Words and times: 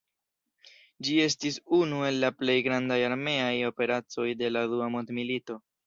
Ĝi 1.07 1.17
estis 1.25 1.59
unu 1.81 2.01
el 2.09 2.19
la 2.25 2.33
plej 2.39 2.57
grandaj 2.71 2.99
armeaj 3.13 3.55
operacoj 3.71 4.31
de 4.45 4.55
la 4.57 4.69
Dua 4.77 4.93
mondmilito. 4.99 5.65